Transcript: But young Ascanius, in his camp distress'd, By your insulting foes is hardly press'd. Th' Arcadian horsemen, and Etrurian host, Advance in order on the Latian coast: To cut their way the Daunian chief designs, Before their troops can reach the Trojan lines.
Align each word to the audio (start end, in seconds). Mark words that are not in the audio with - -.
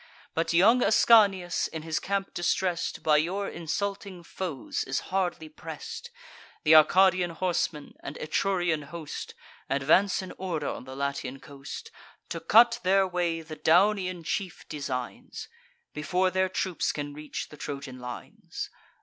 But 0.33 0.51
young 0.51 0.81
Ascanius, 0.81 1.67
in 1.67 1.83
his 1.83 1.99
camp 1.99 2.33
distress'd, 2.33 3.03
By 3.03 3.17
your 3.17 3.47
insulting 3.47 4.23
foes 4.23 4.83
is 4.85 4.99
hardly 5.13 5.47
press'd. 5.47 6.09
Th' 6.65 6.69
Arcadian 6.73 7.29
horsemen, 7.29 7.93
and 7.99 8.17
Etrurian 8.17 8.85
host, 8.85 9.35
Advance 9.69 10.23
in 10.23 10.31
order 10.39 10.67
on 10.69 10.85
the 10.85 10.95
Latian 10.95 11.39
coast: 11.39 11.91
To 12.29 12.39
cut 12.39 12.79
their 12.81 13.05
way 13.07 13.43
the 13.43 13.55
Daunian 13.55 14.23
chief 14.25 14.67
designs, 14.67 15.47
Before 15.93 16.31
their 16.31 16.49
troops 16.49 16.91
can 16.91 17.13
reach 17.13 17.49
the 17.49 17.57
Trojan 17.57 17.99
lines. 17.99 18.71